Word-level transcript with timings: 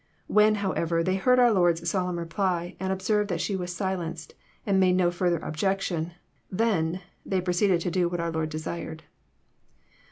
When, 0.25 0.55
however, 0.55 1.03
they 1.03 1.13
heard 1.17 1.37
our 1.37 1.51
Lord's 1.51 1.87
solemn 1.87 2.17
reply, 2.17 2.75
and 2.79 2.91
observed 2.91 3.29
that 3.29 3.39
she 3.39 3.55
was 3.55 3.71
silenced, 3.75 4.33
and 4.65 4.79
made 4.79 4.95
no 4.95 5.11
flirther 5.11 5.47
objection, 5.47 6.13
<' 6.33 6.51
then" 6.61 7.01
they 7.23 7.39
proceeded 7.39 7.81
to 7.81 7.91
do 7.91 8.09
what 8.09 8.19
our 8.19 8.31
Lord 8.31 8.49
desired. 8.49 9.03